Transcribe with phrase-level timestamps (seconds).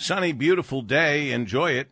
[0.00, 1.32] Sunny, beautiful day.
[1.32, 1.90] Enjoy it.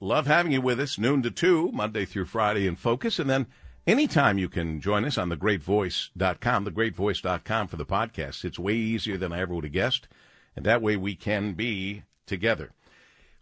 [0.00, 3.18] Love having you with us, noon to 2, Monday through Friday in Focus.
[3.18, 3.46] And then
[3.86, 8.44] anytime you can join us on thegreatvoice.com, thegreatvoice.com for the podcast.
[8.44, 10.08] It's way easier than I ever would have guessed.
[10.54, 12.72] And that way we can be together.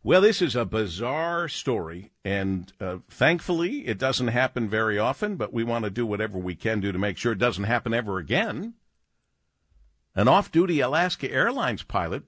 [0.05, 5.53] Well, this is a bizarre story, and uh, thankfully it doesn't happen very often, but
[5.53, 8.19] we want to do whatever we can do to make sure it doesn't happen ever
[8.19, 8.75] again.
[10.15, 12.23] An off duty Alaska Airlines pilot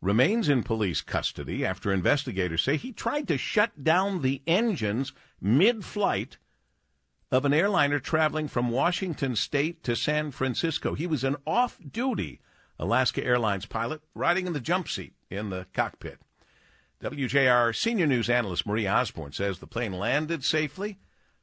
[0.00, 5.84] remains in police custody after investigators say he tried to shut down the engines mid
[5.84, 6.38] flight
[7.30, 10.94] of an airliner traveling from Washington state to San Francisco.
[10.94, 12.40] He was an off duty
[12.78, 16.18] Alaska Airlines pilot riding in the jump seat in the cockpit.
[17.02, 20.98] WJR senior news analyst Marie Osborne says the plane landed safely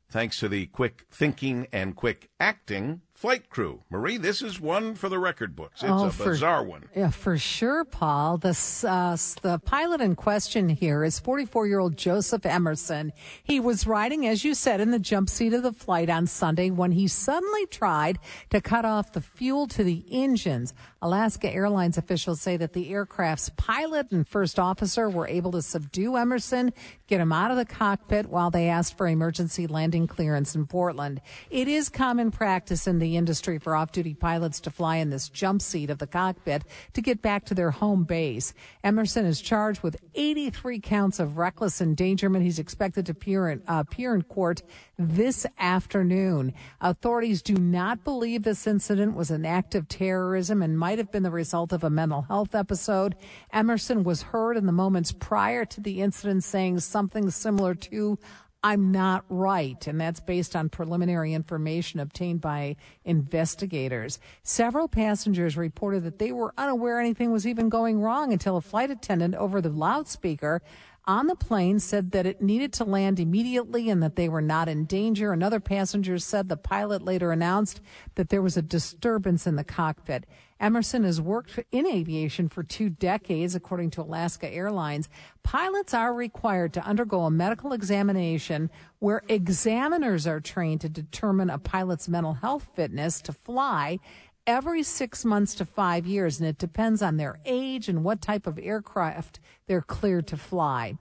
[0.09, 3.81] thanks to the quick thinking and quick acting flight crew.
[3.89, 5.81] Marie, this is one for the record books.
[5.81, 6.83] It's oh, a for, bizarre one.
[6.95, 8.37] Yeah, for sure, Paul.
[8.37, 8.49] The,
[8.87, 13.11] uh, the pilot in question here is 44 year old Joseph Emerson.
[13.43, 16.69] He was riding, as you said, in the jump seat of the flight on Sunday
[16.69, 18.19] when he suddenly tried
[18.51, 20.75] to cut off the fuel to the engines.
[21.01, 26.17] Alaska Airlines officials say that the aircraft's pilot and first officer were able to subdue
[26.17, 26.71] Emerson,
[27.07, 31.19] get him out of the cockpit while they asked for emergency landing clearance in Portland.
[31.49, 35.09] It is common practice in the the industry for off duty pilots to fly in
[35.09, 38.53] this jump seat of the cockpit to get back to their home base.
[38.83, 42.43] Emerson is charged with 83 counts of reckless endangerment.
[42.43, 44.61] He's expected to appear in, uh, appear in court
[44.99, 46.53] this afternoon.
[46.81, 51.23] Authorities do not believe this incident was an act of terrorism and might have been
[51.23, 53.15] the result of a mental health episode.
[53.53, 58.19] Emerson was heard in the moments prior to the incident saying something similar to,
[58.63, 59.85] I'm not right.
[59.87, 64.19] And that's based on preliminary information obtained by investigators.
[64.43, 68.89] Several passengers reported that they were unaware anything was even going wrong until a flight
[68.89, 70.61] attendant over the loudspeaker
[71.07, 74.67] on the plane said that it needed to land immediately and that they were not
[74.67, 75.31] in danger.
[75.31, 77.79] Another passenger said the pilot later announced
[78.15, 80.25] that there was a disturbance in the cockpit.
[80.59, 85.07] Emerson has worked in aviation for two decades, according to Alaska Airlines.
[85.43, 88.69] Pilots are required to undergo a medical examination
[88.99, 93.99] where examiners are trained to determine a pilot's mental health fitness to fly
[94.47, 98.47] every six months to five years, and it depends on their age and what type
[98.47, 100.97] of aircraft they're cleared to fly.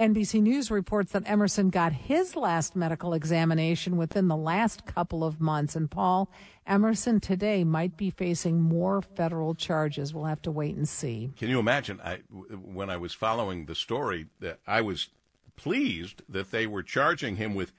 [0.00, 5.42] NBC News reports that Emerson got his last medical examination within the last couple of
[5.42, 5.76] months.
[5.76, 6.30] And Paul,
[6.66, 10.14] Emerson today might be facing more federal charges.
[10.14, 11.30] We'll have to wait and see.
[11.36, 12.00] Can you imagine?
[12.02, 15.10] I, when I was following the story, that I was
[15.54, 17.72] pleased that they were charging him with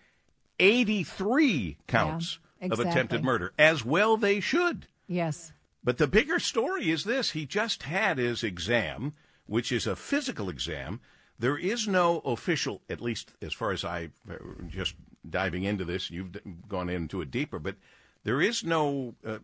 [0.60, 2.86] 83 counts yeah, exactly.
[2.86, 3.52] of attempted murder.
[3.58, 4.86] As well, they should.
[5.12, 5.52] Yes.
[5.84, 9.14] But the bigger story is this he just had his exam,
[9.46, 11.02] which is a physical exam
[11.42, 14.10] there is no official, at least as far as I
[14.68, 14.94] just
[15.28, 17.78] diving into this, you've gone into it deeper, but
[18.24, 19.40] there is no uh,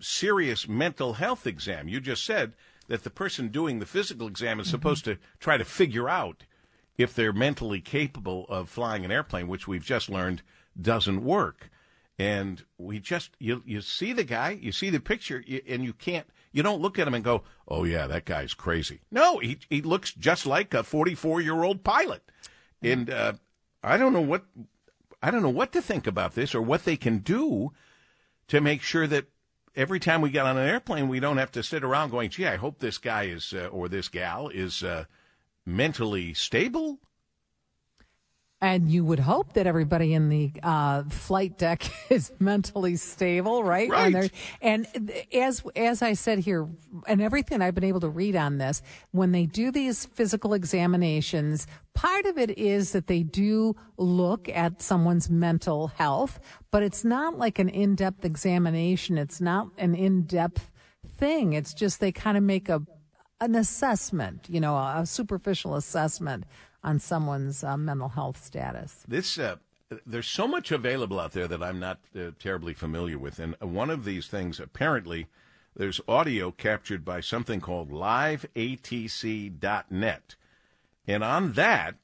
[0.00, 1.88] serious mental health exam.
[1.88, 2.54] You just said
[2.88, 4.70] that the person doing the physical exam is mm-hmm.
[4.70, 6.44] supposed to try to figure out
[6.96, 10.40] if they're mentally capable of flying an airplane, which we've just learned
[10.80, 11.70] doesn't work.
[12.20, 16.26] And we just you you see the guy, you see the picture, and you can't
[16.52, 19.80] you don't look at him and go, "Oh yeah, that guy's crazy." No, he he
[19.80, 22.22] looks just like a 44-year-old pilot.
[22.82, 23.32] And uh,
[23.82, 24.44] I don't know what
[25.22, 27.72] I don't know what to think about this or what they can do
[28.48, 29.24] to make sure that
[29.74, 32.46] every time we get on an airplane, we don't have to sit around going, "Gee,
[32.46, 35.06] I hope this guy is uh, or this gal is uh,
[35.64, 37.00] mentally stable."
[38.62, 43.88] And you would hope that everybody in the uh, flight deck is mentally stable, right?
[43.88, 44.30] Right.
[44.60, 46.68] And, and as as I said here,
[47.06, 48.82] and everything I've been able to read on this,
[49.12, 54.82] when they do these physical examinations, part of it is that they do look at
[54.82, 56.38] someone's mental health,
[56.70, 59.16] but it's not like an in-depth examination.
[59.16, 60.70] It's not an in-depth
[61.06, 61.54] thing.
[61.54, 62.82] It's just they kind of make a
[63.40, 66.44] an assessment, you know, a superficial assessment
[66.82, 69.04] on someone's uh, mental health status.
[69.06, 69.56] This uh,
[70.06, 73.90] there's so much available out there that I'm not uh, terribly familiar with, and one
[73.90, 75.26] of these things apparently
[75.76, 78.44] there's audio captured by something called liveatc.net,
[81.06, 81.96] and on that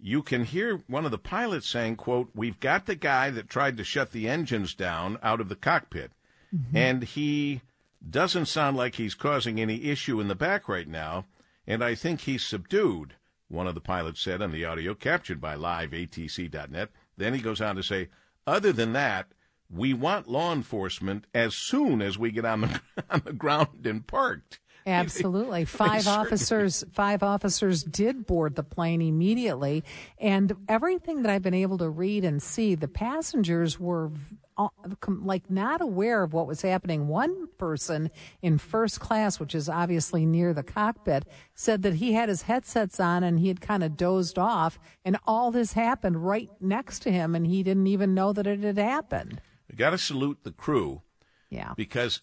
[0.00, 3.76] you can hear one of the pilots saying, "quote We've got the guy that tried
[3.76, 6.12] to shut the engines down out of the cockpit,
[6.54, 6.76] mm-hmm.
[6.76, 7.62] and he."
[8.08, 11.26] Doesn't sound like he's causing any issue in the back right now,
[11.66, 13.14] and I think he's subdued
[13.48, 16.90] one of the pilots said on the audio captured by liveatc.net.
[17.16, 18.08] Then he goes on to say,
[18.46, 19.28] other than that,
[19.70, 22.80] we want law enforcement as soon as we get on the,
[23.10, 24.60] on the ground and parked.
[24.86, 25.64] Absolutely.
[25.64, 29.82] Five officers five officers did board the plane immediately
[30.18, 34.10] and everything that I've been able to read and see the passengers were
[34.56, 34.68] uh,
[35.08, 37.08] like not aware of what was happening.
[37.08, 38.10] One person
[38.42, 43.00] in first class, which is obviously near the cockpit, said that he had his headsets
[43.00, 47.10] on and he had kind of dozed off and all this happened right next to
[47.10, 49.40] him and he didn't even know that it had happened.
[49.70, 51.02] You got to salute the crew.
[51.48, 51.72] Yeah.
[51.76, 52.20] Because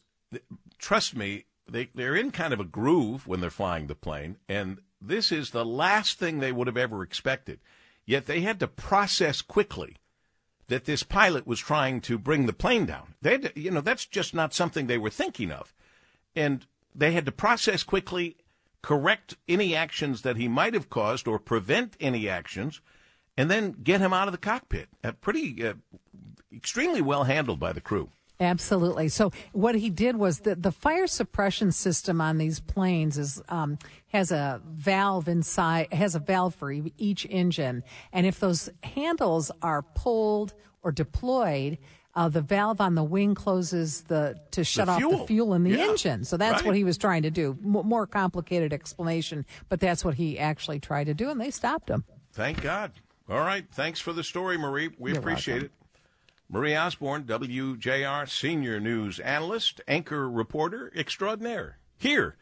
[0.78, 4.80] trust me, they, they're in kind of a groove when they're flying the plane, and
[5.02, 7.60] this is the last thing they would have ever expected.
[8.06, 9.98] Yet they had to process quickly
[10.68, 13.16] that this pilot was trying to bring the plane down.
[13.22, 15.74] They to, you know, that's just not something they were thinking of.
[16.36, 16.66] And
[16.96, 18.38] they had to process quickly,
[18.82, 22.82] correct any actions that he might have caused or prevent any actions,
[23.38, 24.88] and then get him out of the cockpit.
[25.04, 25.74] Uh, pretty, uh,
[26.56, 28.10] extremely well handled by the crew.
[28.42, 29.08] Absolutely.
[29.08, 33.78] So what he did was that the fire suppression system on these planes is um,
[34.08, 39.84] has a valve inside has a valve for each engine, and if those handles are
[39.84, 41.78] pulled or deployed.
[42.14, 45.64] Uh, the valve on the wing closes the to shut the off the fuel in
[45.64, 45.86] the yeah.
[45.86, 46.26] engine.
[46.26, 46.66] So that's right.
[46.66, 47.58] what he was trying to do.
[47.64, 51.90] M- more complicated explanation, but that's what he actually tried to do, and they stopped
[51.90, 52.04] him.
[52.34, 52.92] Thank God.
[53.30, 53.66] All right.
[53.72, 54.90] Thanks for the story, Marie.
[55.00, 55.68] We You're appreciate welcome.
[55.68, 55.81] it.
[56.54, 62.36] Marie Osborne, WJR senior news analyst, anchor reporter extraordinaire, here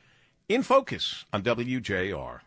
[0.47, 2.39] in focus on WJR.